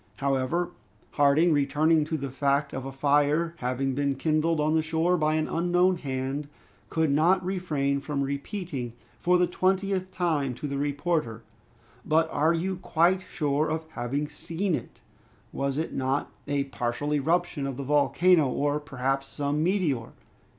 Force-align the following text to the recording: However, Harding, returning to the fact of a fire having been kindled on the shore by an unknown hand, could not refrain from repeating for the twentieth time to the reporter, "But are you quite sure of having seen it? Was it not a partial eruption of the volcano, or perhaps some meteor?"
However, 0.15 0.71
Harding, 1.11 1.53
returning 1.53 2.05
to 2.05 2.17
the 2.17 2.31
fact 2.31 2.73
of 2.73 2.85
a 2.85 2.91
fire 2.91 3.53
having 3.57 3.93
been 3.93 4.15
kindled 4.15 4.59
on 4.59 4.73
the 4.73 4.81
shore 4.81 5.15
by 5.15 5.35
an 5.35 5.47
unknown 5.47 5.97
hand, 5.97 6.47
could 6.89 7.11
not 7.11 7.45
refrain 7.45 7.99
from 7.99 8.23
repeating 8.23 8.93
for 9.19 9.37
the 9.37 9.45
twentieth 9.45 10.11
time 10.11 10.55
to 10.55 10.65
the 10.67 10.79
reporter, 10.79 11.43
"But 12.03 12.27
are 12.31 12.51
you 12.55 12.77
quite 12.77 13.23
sure 13.29 13.69
of 13.69 13.85
having 13.91 14.27
seen 14.27 14.73
it? 14.73 15.01
Was 15.53 15.77
it 15.77 15.93
not 15.93 16.31
a 16.47 16.63
partial 16.63 17.13
eruption 17.13 17.67
of 17.67 17.77
the 17.77 17.83
volcano, 17.83 18.49
or 18.49 18.79
perhaps 18.79 19.27
some 19.27 19.61
meteor?" 19.63 20.13